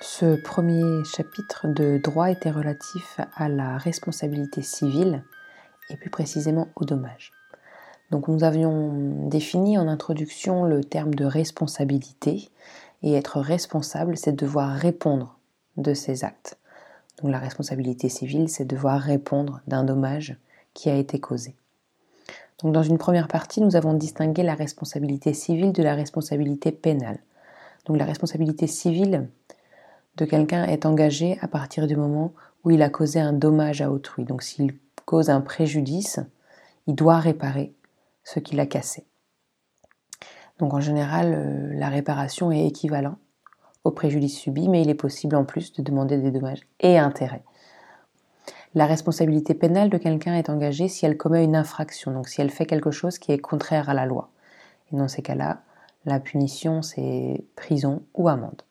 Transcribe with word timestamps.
Ce 0.00 0.36
premier 0.36 1.04
chapitre 1.04 1.66
de 1.66 1.98
droit 1.98 2.30
était 2.30 2.52
relatif 2.52 3.18
à 3.34 3.48
la 3.48 3.76
responsabilité 3.78 4.62
civile 4.62 5.24
et 5.90 5.96
plus 5.96 6.08
précisément 6.08 6.68
au 6.76 6.84
dommage. 6.84 7.32
Donc 8.12 8.28
nous 8.28 8.44
avions 8.44 9.26
défini 9.28 9.76
en 9.76 9.88
introduction 9.88 10.64
le 10.64 10.84
terme 10.84 11.14
de 11.14 11.24
responsabilité 11.24 12.48
et 13.02 13.14
être 13.14 13.40
responsable, 13.40 14.16
c'est 14.16 14.32
devoir 14.32 14.70
répondre 14.70 15.36
de 15.76 15.94
ses 15.94 16.22
actes. 16.22 16.58
Donc 17.20 17.32
la 17.32 17.40
responsabilité 17.40 18.08
civile, 18.08 18.48
c'est 18.48 18.64
devoir 18.64 19.00
répondre 19.00 19.60
d'un 19.66 19.82
dommage 19.82 20.36
qui 20.74 20.90
a 20.90 20.94
été 20.94 21.18
causé. 21.18 21.56
Donc 22.62 22.72
dans 22.72 22.84
une 22.84 22.98
première 22.98 23.26
partie, 23.26 23.60
nous 23.60 23.74
avons 23.74 23.94
distingué 23.94 24.44
la 24.44 24.54
responsabilité 24.54 25.34
civile 25.34 25.72
de 25.72 25.82
la 25.82 25.96
responsabilité 25.96 26.70
pénale. 26.70 27.18
Donc 27.86 27.98
la 27.98 28.04
responsabilité 28.04 28.68
civile, 28.68 29.28
de 30.18 30.24
quelqu'un 30.24 30.64
est 30.64 30.84
engagé 30.84 31.38
à 31.40 31.48
partir 31.48 31.86
du 31.86 31.96
moment 31.96 32.32
où 32.64 32.70
il 32.70 32.82
a 32.82 32.90
causé 32.90 33.20
un 33.20 33.32
dommage 33.32 33.80
à 33.80 33.90
autrui. 33.90 34.24
Donc 34.24 34.42
s'il 34.42 34.74
cause 35.04 35.30
un 35.30 35.40
préjudice, 35.40 36.20
il 36.86 36.94
doit 36.94 37.18
réparer 37.18 37.72
ce 38.24 38.40
qu'il 38.40 38.60
a 38.60 38.66
cassé. 38.66 39.06
Donc 40.58 40.74
en 40.74 40.80
général, 40.80 41.34
euh, 41.34 41.78
la 41.78 41.88
réparation 41.88 42.50
est 42.50 42.66
équivalente 42.66 43.18
au 43.84 43.90
préjudice 43.90 44.36
subi, 44.36 44.68
mais 44.68 44.82
il 44.82 44.90
est 44.90 44.94
possible 44.94 45.36
en 45.36 45.44
plus 45.44 45.72
de 45.72 45.82
demander 45.82 46.18
des 46.18 46.32
dommages 46.32 46.66
et 46.80 46.98
intérêts. 46.98 47.44
La 48.74 48.86
responsabilité 48.86 49.54
pénale 49.54 49.88
de 49.88 49.96
quelqu'un 49.96 50.34
est 50.34 50.50
engagée 50.50 50.88
si 50.88 51.06
elle 51.06 51.16
commet 51.16 51.44
une 51.44 51.56
infraction, 51.56 52.12
donc 52.12 52.28
si 52.28 52.40
elle 52.40 52.50
fait 52.50 52.66
quelque 52.66 52.90
chose 52.90 53.18
qui 53.18 53.32
est 53.32 53.38
contraire 53.38 53.88
à 53.88 53.94
la 53.94 54.04
loi. 54.04 54.30
Et 54.92 54.96
dans 54.96 55.08
ces 55.08 55.22
cas-là, 55.22 55.62
la 56.04 56.20
punition, 56.20 56.82
c'est 56.82 57.44
prison 57.56 58.02
ou 58.14 58.28
amende. 58.28 58.62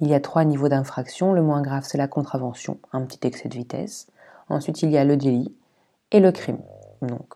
Il 0.00 0.08
y 0.08 0.14
a 0.14 0.20
trois 0.20 0.44
niveaux 0.44 0.68
d'infraction. 0.68 1.32
Le 1.32 1.42
moins 1.42 1.62
grave, 1.62 1.84
c'est 1.86 1.98
la 1.98 2.08
contravention, 2.08 2.78
un 2.92 3.02
petit 3.02 3.26
excès 3.26 3.48
de 3.48 3.54
vitesse. 3.54 4.06
Ensuite, 4.48 4.82
il 4.82 4.90
y 4.90 4.98
a 4.98 5.04
le 5.04 5.16
délit 5.16 5.54
et 6.12 6.20
le 6.20 6.32
crime. 6.32 6.60
Donc 7.02 7.34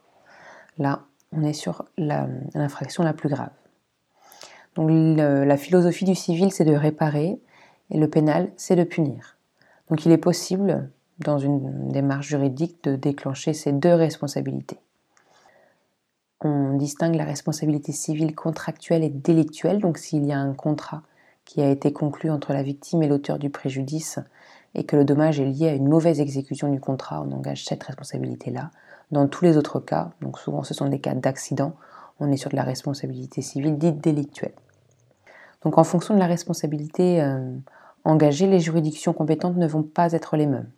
là, 0.78 1.02
on 1.32 1.42
est 1.42 1.52
sur 1.52 1.84
l'infraction 1.96 3.02
la, 3.02 3.12
plus 3.12 3.28
grave. 3.28 3.50
Donc 4.74 4.90
la 4.90 5.56
philosophie 5.56 6.04
du 6.04 6.14
civil, 6.14 6.52
c'est 6.52 6.64
de 6.64 6.74
réparer 6.74 7.38
et 7.90 7.98
le 7.98 8.08
pénal, 8.08 8.50
c'est 8.56 8.76
de 8.76 8.84
punir. 8.84 9.36
Donc 9.90 10.06
il 10.06 10.12
est 10.12 10.18
possible, 10.18 10.88
dans 11.18 11.38
une 11.38 11.88
démarche 11.88 12.28
juridique, 12.28 12.82
de 12.84 12.96
déclencher 12.96 13.52
ces 13.52 13.72
deux 13.72 13.94
responsabilités. 13.94 14.78
On 16.40 16.76
distingue 16.76 17.14
la 17.14 17.24
responsabilité 17.24 17.92
civile 17.92 18.34
contractuelle 18.34 19.04
et 19.04 19.10
délictuelle. 19.10 19.80
Donc 19.80 19.98
s'il 19.98 20.24
y 20.24 20.32
a 20.32 20.38
un 20.38 20.54
contrat 20.54 21.02
qui 21.44 21.60
a 21.60 21.68
été 21.68 21.92
conclu 21.92 22.30
entre 22.30 22.52
la 22.52 22.62
victime 22.62 23.02
et 23.02 23.08
l'auteur 23.08 23.38
du 23.38 23.50
préjudice 23.50 24.18
et 24.74 24.84
que 24.84 24.96
le 24.96 25.04
dommage 25.04 25.40
est 25.40 25.44
lié 25.44 25.68
à 25.68 25.74
une 25.74 25.88
mauvaise 25.88 26.20
exécution 26.20 26.68
du 26.68 26.80
contrat, 26.80 27.22
on 27.22 27.32
engage 27.32 27.64
cette 27.64 27.82
responsabilité-là. 27.82 28.70
Dans 29.10 29.28
tous 29.28 29.44
les 29.44 29.56
autres 29.56 29.80
cas, 29.80 30.12
donc 30.22 30.38
souvent 30.38 30.62
ce 30.62 30.72
sont 30.72 30.88
des 30.88 31.00
cas 31.00 31.14
d'accident, 31.14 31.74
on 32.20 32.30
est 32.32 32.36
sur 32.36 32.50
de 32.50 32.56
la 32.56 32.62
responsabilité 32.62 33.42
civile 33.42 33.76
dite 33.76 33.98
délictuelle. 33.98 34.54
Donc 35.62 35.78
en 35.78 35.84
fonction 35.84 36.14
de 36.14 36.18
la 36.18 36.26
responsabilité 36.26 37.22
euh, 37.22 37.54
engagée, 38.04 38.46
les 38.46 38.60
juridictions 38.60 39.12
compétentes 39.12 39.56
ne 39.56 39.66
vont 39.66 39.82
pas 39.82 40.12
être 40.12 40.36
les 40.36 40.46
mêmes. 40.46 40.70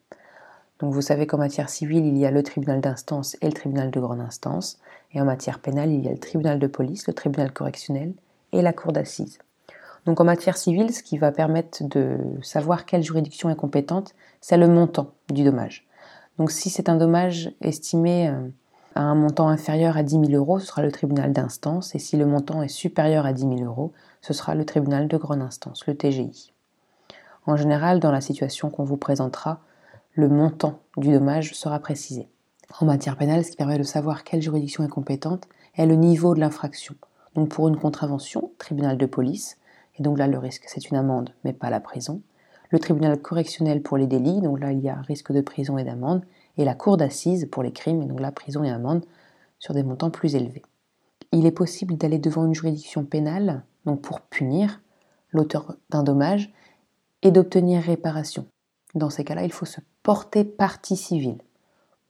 Donc 0.80 0.92
vous 0.92 1.02
savez 1.02 1.26
qu'en 1.26 1.38
matière 1.38 1.68
civile, 1.68 2.04
il 2.04 2.18
y 2.18 2.26
a 2.26 2.30
le 2.30 2.42
tribunal 2.42 2.80
d'instance 2.80 3.36
et 3.40 3.46
le 3.46 3.52
tribunal 3.52 3.90
de 3.90 4.00
grande 4.00 4.20
instance, 4.20 4.78
et 5.12 5.20
en 5.20 5.24
matière 5.24 5.60
pénale, 5.60 5.92
il 5.92 6.04
y 6.04 6.08
a 6.08 6.12
le 6.12 6.18
tribunal 6.18 6.58
de 6.58 6.66
police, 6.66 7.06
le 7.06 7.14
tribunal 7.14 7.52
correctionnel 7.52 8.12
et 8.52 8.60
la 8.60 8.72
cour 8.72 8.92
d'assises. 8.92 9.38
Donc 10.06 10.20
en 10.20 10.24
matière 10.24 10.56
civile, 10.56 10.92
ce 10.92 11.02
qui 11.02 11.16
va 11.16 11.32
permettre 11.32 11.82
de 11.84 12.18
savoir 12.42 12.84
quelle 12.84 13.02
juridiction 13.02 13.48
est 13.48 13.56
compétente, 13.56 14.14
c'est 14.40 14.56
le 14.56 14.68
montant 14.68 15.12
du 15.32 15.44
dommage. 15.44 15.86
Donc 16.38 16.50
si 16.50 16.68
c'est 16.68 16.88
un 16.88 16.96
dommage 16.96 17.52
estimé 17.60 18.28
euh, 18.28 18.48
à 18.94 19.02
un 19.02 19.14
montant 19.14 19.48
inférieur 19.48 19.96
à 19.96 20.02
10 20.02 20.26
000 20.26 20.32
euros, 20.32 20.58
ce 20.58 20.66
sera 20.66 20.82
le 20.82 20.92
tribunal 20.92 21.32
d'instance, 21.32 21.94
et 21.94 21.98
si 21.98 22.16
le 22.16 22.26
montant 22.26 22.62
est 22.62 22.68
supérieur 22.68 23.24
à 23.24 23.32
10 23.32 23.42
000 23.42 23.56
euros, 23.62 23.92
ce 24.20 24.32
sera 24.32 24.54
le 24.54 24.64
tribunal 24.64 25.08
de 25.08 25.16
grande 25.16 25.42
instance, 25.42 25.86
le 25.86 25.96
TGI. 25.96 26.52
En 27.46 27.56
général, 27.56 28.00
dans 28.00 28.12
la 28.12 28.20
situation 28.20 28.70
qu'on 28.70 28.84
vous 28.84 28.96
présentera, 28.96 29.60
le 30.14 30.28
montant 30.28 30.80
du 30.96 31.12
dommage 31.12 31.54
sera 31.54 31.78
précisé. 31.78 32.28
En 32.80 32.86
matière 32.86 33.16
pénale, 33.16 33.44
ce 33.44 33.50
qui 33.50 33.56
permet 33.56 33.78
de 33.78 33.82
savoir 33.82 34.24
quelle 34.24 34.42
juridiction 34.42 34.84
est 34.84 34.88
compétente 34.88 35.46
est 35.76 35.86
le 35.86 35.96
niveau 35.96 36.34
de 36.34 36.40
l'infraction. 36.40 36.94
Donc 37.34 37.48
pour 37.48 37.68
une 37.68 37.76
contravention, 37.76 38.52
tribunal 38.58 38.96
de 38.96 39.06
police, 39.06 39.58
et 39.98 40.02
donc 40.02 40.18
là, 40.18 40.26
le 40.26 40.38
risque, 40.38 40.64
c'est 40.66 40.90
une 40.90 40.96
amende, 40.96 41.30
mais 41.44 41.52
pas 41.52 41.70
la 41.70 41.80
prison. 41.80 42.22
Le 42.70 42.78
tribunal 42.78 43.20
correctionnel 43.20 43.82
pour 43.82 43.96
les 43.96 44.06
délits, 44.06 44.40
donc 44.40 44.58
là, 44.58 44.72
il 44.72 44.80
y 44.80 44.88
a 44.88 44.96
risque 45.02 45.32
de 45.32 45.40
prison 45.40 45.78
et 45.78 45.84
d'amende. 45.84 46.24
Et 46.56 46.64
la 46.64 46.74
cour 46.74 46.96
d'assises 46.96 47.48
pour 47.50 47.62
les 47.62 47.72
crimes, 47.72 48.02
et 48.02 48.06
donc 48.06 48.20
là, 48.20 48.32
prison 48.32 48.64
et 48.64 48.70
amende, 48.70 49.04
sur 49.58 49.74
des 49.74 49.82
montants 49.82 50.10
plus 50.10 50.34
élevés. 50.34 50.62
Il 51.32 51.46
est 51.46 51.52
possible 51.52 51.96
d'aller 51.96 52.18
devant 52.18 52.46
une 52.46 52.54
juridiction 52.54 53.04
pénale, 53.04 53.62
donc 53.84 54.02
pour 54.02 54.20
punir 54.20 54.80
l'auteur 55.30 55.76
d'un 55.90 56.02
dommage, 56.02 56.52
et 57.22 57.30
d'obtenir 57.30 57.82
réparation. 57.82 58.46
Dans 58.94 59.10
ces 59.10 59.24
cas-là, 59.24 59.44
il 59.44 59.52
faut 59.52 59.64
se 59.64 59.80
porter 60.02 60.44
partie 60.44 60.96
civile. 60.96 61.38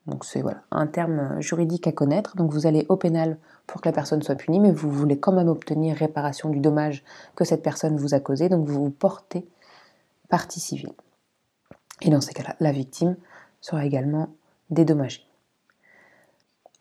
Donc 0.07 0.23
c'est 0.23 0.43
un 0.71 0.87
terme 0.87 1.41
juridique 1.41 1.87
à 1.87 1.91
connaître. 1.91 2.35
Donc 2.35 2.51
vous 2.51 2.67
allez 2.67 2.85
au 2.89 2.95
pénal 2.95 3.37
pour 3.65 3.81
que 3.81 3.89
la 3.89 3.93
personne 3.93 4.21
soit 4.21 4.35
punie, 4.35 4.59
mais 4.59 4.71
vous 4.71 4.91
voulez 4.91 5.19
quand 5.19 5.31
même 5.31 5.47
obtenir 5.47 5.95
réparation 5.95 6.49
du 6.49 6.59
dommage 6.59 7.03
que 7.35 7.43
cette 7.43 7.63
personne 7.63 7.97
vous 7.97 8.13
a 8.13 8.19
causé, 8.19 8.49
donc 8.49 8.67
vous 8.67 8.85
vous 8.85 8.91
portez 8.91 9.47
partie 10.29 10.59
civile. 10.59 10.93
Et 12.01 12.09
dans 12.09 12.21
ces 12.21 12.33
cas-là, 12.33 12.55
la 12.59 12.71
victime 12.71 13.15
sera 13.61 13.85
également 13.85 14.29
dédommagée. 14.69 15.25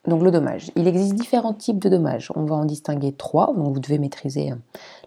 Donc 0.06 0.22
le 0.22 0.30
dommage. 0.30 0.70
Il 0.76 0.86
existe 0.86 1.14
différents 1.14 1.54
types 1.54 1.78
de 1.78 1.88
dommages. 1.88 2.30
On 2.34 2.44
va 2.44 2.56
en 2.56 2.66
distinguer 2.66 3.12
trois, 3.12 3.54
donc 3.54 3.72
vous 3.72 3.80
devez 3.80 3.98
maîtriser 3.98 4.52
euh, 4.52 4.56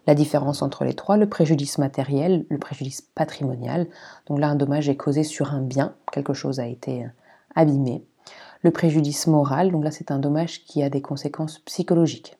la 0.08 0.16
différence 0.16 0.60
entre 0.60 0.84
les 0.84 0.94
trois. 0.94 1.16
Le 1.16 1.28
préjudice 1.28 1.78
matériel, 1.78 2.46
le 2.48 2.58
préjudice 2.58 3.02
patrimonial. 3.14 3.86
Donc 4.26 4.40
là, 4.40 4.48
un 4.48 4.56
dommage 4.56 4.88
est 4.88 4.96
causé 4.96 5.22
sur 5.22 5.54
un 5.54 5.60
bien, 5.60 5.94
quelque 6.10 6.34
chose 6.34 6.58
a 6.58 6.66
été 6.66 7.04
euh, 7.04 7.08
abîmé. 7.54 8.04
Le 8.62 8.70
préjudice 8.70 9.26
moral, 9.26 9.70
donc 9.70 9.84
là 9.84 9.90
c'est 9.90 10.10
un 10.10 10.18
dommage 10.18 10.64
qui 10.64 10.82
a 10.82 10.90
des 10.90 11.02
conséquences 11.02 11.58
psychologiques. 11.60 12.36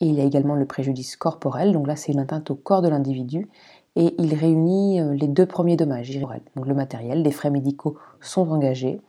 Et 0.00 0.06
il 0.06 0.14
y 0.14 0.20
a 0.20 0.24
également 0.24 0.54
le 0.54 0.66
préjudice 0.66 1.16
corporel, 1.16 1.72
donc 1.72 1.86
là 1.86 1.96
c'est 1.96 2.12
une 2.12 2.20
atteinte 2.20 2.50
au 2.50 2.54
corps 2.54 2.82
de 2.82 2.88
l'individu 2.88 3.48
et 3.96 4.14
il 4.18 4.34
réunit 4.34 5.00
euh, 5.00 5.14
les 5.14 5.28
deux 5.28 5.46
premiers 5.46 5.76
dommages. 5.76 6.18
Donc 6.56 6.66
le 6.66 6.74
matériel, 6.74 7.22
des 7.22 7.30
frais 7.30 7.50
médicaux 7.50 7.96
sont 8.20 8.50
engagés. 8.50 9.00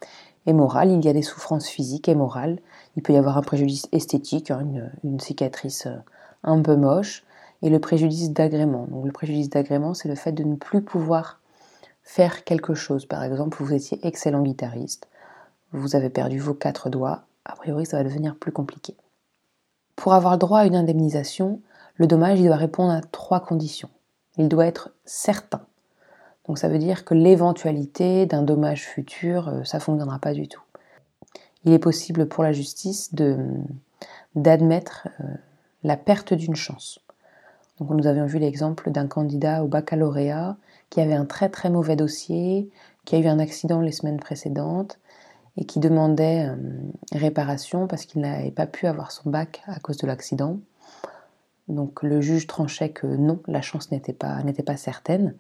Et 0.46 0.54
moral, 0.54 0.92
il 0.92 1.04
y 1.04 1.10
a 1.10 1.14
des 1.14 1.24
souffrances 1.24 1.68
physiques 1.68 2.08
et 2.08 2.14
morales. 2.14 2.60
Il 2.96 3.02
peut 3.02 3.14
y 3.14 3.18
avoir 3.18 3.38
un 3.38 3.42
préjudice 3.42 3.88
esthétique, 3.92 4.52
hein, 4.52 4.62
une, 4.62 4.92
une 5.04 5.20
cicatrice 5.20 5.88
euh, 5.88 5.98
un 6.44 6.62
peu 6.62 6.76
moche. 6.76 7.24
Et 7.64 7.70
le 7.70 7.80
préjudice 7.80 8.32
d'agrément. 8.32 8.86
Donc 8.92 9.06
le 9.06 9.12
préjudice 9.12 9.50
d'agrément, 9.50 9.96
c'est 9.96 10.08
le 10.08 10.16
fait 10.16 10.34
de 10.34 10.44
ne 10.44 10.56
plus 10.56 10.84
pouvoir 10.84 11.40
faire 12.06 12.46
quelque 12.46 12.76
chose. 12.76 13.06
Par 13.06 13.24
exemple, 13.24 13.62
vous 13.62 13.74
étiez 13.74 14.00
excellent 14.08 14.44
guitariste, 14.44 15.10
vous 15.74 15.98
avez 15.98 16.10
perdu 16.10 16.40
vos 16.40 16.54
quatre 16.54 16.90
doigts, 16.90 17.24
a 17.44 17.56
priori 17.56 17.86
ça 17.86 17.98
va 17.98 18.04
devenir 18.04 18.38
plus 18.38 18.54
compliqué. 18.54 18.96
Pour 19.98 20.14
avoir 20.14 20.38
droit 20.38 20.60
à 20.60 20.66
une 20.66 20.76
indemnisation, 20.76 21.60
le 21.96 22.08
dommage 22.08 22.40
il 22.40 22.46
doit 22.46 22.56
répondre 22.56 22.94
à 22.94 23.02
trois 23.02 23.42
conditions. 23.42 23.90
Il 24.38 24.48
doit 24.48 24.66
être 24.66 24.92
certain. 25.04 25.66
Donc 26.48 26.58
ça 26.58 26.70
veut 26.70 26.78
dire 26.78 27.06
que 27.06 27.14
l'éventualité 27.14 28.26
d'un 28.26 28.44
dommage 28.44 28.84
futur, 28.84 29.48
euh, 29.48 29.64
ça 29.64 29.78
ne 29.78 29.84
fonctionnera 29.84 30.20
pas 30.20 30.34
du 30.34 30.48
tout. 30.48 30.62
Il 31.64 31.74
est 31.74 31.80
possible 31.80 32.28
pour 32.28 32.44
la 32.44 32.52
justice 32.52 33.16
d'admettre 34.36 35.08
euh, 35.20 35.24
la 35.84 35.98
perte 35.98 36.34
d'une 36.34 36.56
chance. 36.56 37.00
Donc 37.80 37.90
nous 37.90 38.06
avions 38.08 38.26
vu 38.26 38.38
l'exemple 38.38 38.92
d'un 38.92 39.08
candidat 39.08 39.64
au 39.64 39.68
baccalauréat 39.68 40.56
qui 40.96 41.02
avait 41.02 41.14
un 41.14 41.26
très 41.26 41.50
très 41.50 41.70
mauvais 41.70 41.98
dossier, 41.98 42.70
qui 43.04 43.18
a 43.18 43.20
eu 43.20 43.28
un 43.28 43.38
accident 43.38 43.82
les 43.82 43.92
semaines 43.92 44.18
précédentes 44.18 44.98
et 45.58 45.66
qui 45.66 45.82
demandait 45.82 46.48
euh, 46.48 46.56
réparation 47.12 47.86
parce 47.86 48.06
qu'il 48.06 48.22
n'avait 48.22 48.50
pas 48.50 48.66
pu 48.66 48.88
avoir 48.88 49.12
son 49.12 49.30
bac 49.30 49.62
à 49.68 49.78
cause 49.82 49.98
de 49.98 50.08
l'accident. 50.08 50.62
Donc 51.68 52.02
le 52.02 52.22
juge 52.22 52.48
tranchait 52.48 52.92
que 52.92 53.08
non, 53.08 53.42
la 53.46 53.62
chance 53.62 53.92
n'était 53.92 54.14
pas, 54.14 54.42
n'était 54.44 54.64
pas 54.64 54.78
certaine. 54.78 55.36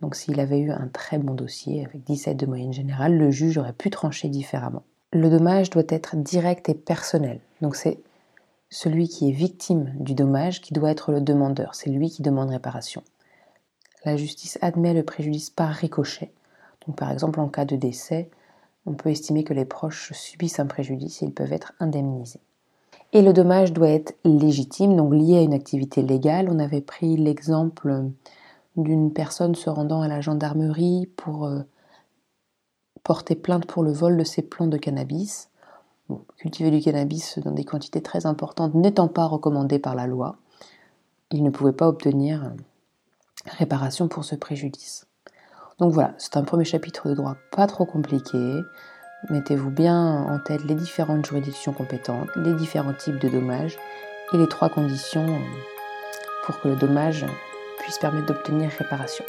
Donc 0.00 0.16
s'il 0.16 0.40
avait 0.40 0.58
eu 0.58 0.72
un 0.72 0.88
très 0.88 1.18
bon 1.18 1.34
dossier 1.34 1.84
avec 1.84 2.02
17 2.02 2.36
de 2.36 2.46
moyenne 2.46 2.72
générale, 2.72 3.16
le 3.16 3.30
juge 3.30 3.58
aurait 3.58 3.74
pu 3.74 3.90
trancher 3.90 4.28
différemment. 4.28 4.82
Le 5.12 5.30
dommage 5.30 5.70
doit 5.70 5.84
être 5.88 6.16
direct 6.16 6.68
et 6.68 6.74
personnel. 6.74 7.38
Donc 7.60 7.76
c'est 7.76 8.00
celui 8.70 9.06
qui 9.06 9.28
est 9.28 9.32
victime 9.32 9.94
du 10.00 10.14
dommage 10.14 10.60
qui 10.60 10.74
doit 10.74 10.90
être 10.90 11.12
le 11.12 11.20
demandeur. 11.20 11.76
C'est 11.76 11.90
lui 11.90 12.10
qui 12.10 12.22
demande 12.22 12.50
réparation. 12.50 13.04
La 14.04 14.16
justice 14.16 14.58
admet 14.60 14.92
le 14.92 15.02
préjudice 15.02 15.50
par 15.50 15.70
ricochet. 15.70 16.32
Donc 16.86 16.96
par 16.96 17.10
exemple 17.10 17.40
en 17.40 17.48
cas 17.48 17.64
de 17.64 17.76
décès, 17.76 18.30
on 18.86 18.92
peut 18.92 19.10
estimer 19.10 19.44
que 19.44 19.54
les 19.54 19.64
proches 19.64 20.12
subissent 20.12 20.60
un 20.60 20.66
préjudice 20.66 21.22
et 21.22 21.26
ils 21.26 21.32
peuvent 21.32 21.52
être 21.52 21.72
indemnisés. 21.80 22.40
Et 23.12 23.22
le 23.22 23.32
dommage 23.32 23.72
doit 23.72 23.88
être 23.88 24.16
légitime, 24.24 24.96
donc 24.96 25.14
lié 25.14 25.38
à 25.38 25.42
une 25.42 25.54
activité 25.54 26.02
légale. 26.02 26.48
On 26.50 26.58
avait 26.58 26.80
pris 26.80 27.16
l'exemple 27.16 28.10
d'une 28.76 29.12
personne 29.12 29.54
se 29.54 29.70
rendant 29.70 30.02
à 30.02 30.08
la 30.08 30.20
gendarmerie 30.20 31.06
pour 31.16 31.46
euh, 31.46 31.60
porter 33.04 33.36
plainte 33.36 33.66
pour 33.66 33.84
le 33.84 33.92
vol 33.92 34.16
de 34.16 34.24
ses 34.24 34.42
plants 34.42 34.66
de 34.66 34.76
cannabis. 34.76 35.48
cultiver 36.36 36.70
du 36.70 36.80
cannabis 36.80 37.38
dans 37.38 37.52
des 37.52 37.64
quantités 37.64 38.02
très 38.02 38.26
importantes 38.26 38.74
n'étant 38.74 39.08
pas 39.08 39.26
recommandé 39.26 39.78
par 39.78 39.94
la 39.94 40.06
loi, 40.06 40.36
il 41.30 41.42
ne 41.42 41.50
pouvait 41.50 41.72
pas 41.72 41.88
obtenir 41.88 42.52
réparation 43.46 44.08
pour 44.08 44.24
ce 44.24 44.34
préjudice. 44.34 45.06
Donc 45.78 45.92
voilà, 45.92 46.14
c'est 46.18 46.36
un 46.36 46.44
premier 46.44 46.64
chapitre 46.64 47.08
de 47.08 47.14
droit 47.14 47.36
pas 47.50 47.66
trop 47.66 47.84
compliqué. 47.84 48.60
Mettez-vous 49.30 49.70
bien 49.70 50.22
en 50.22 50.38
tête 50.38 50.64
les 50.64 50.74
différentes 50.74 51.26
juridictions 51.26 51.72
compétentes, 51.72 52.28
les 52.36 52.54
différents 52.54 52.94
types 52.94 53.18
de 53.18 53.28
dommages 53.28 53.78
et 54.32 54.36
les 54.36 54.48
trois 54.48 54.68
conditions 54.68 55.26
pour 56.44 56.60
que 56.60 56.68
le 56.68 56.76
dommage 56.76 57.26
puisse 57.80 57.98
permettre 57.98 58.26
d'obtenir 58.26 58.70
réparation. 58.78 59.24